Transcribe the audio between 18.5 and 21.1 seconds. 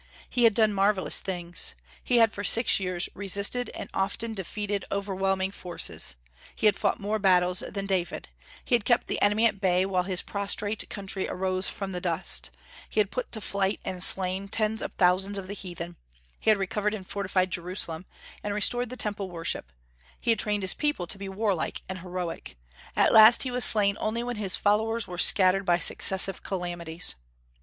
restored the Temple worship; he had trained his people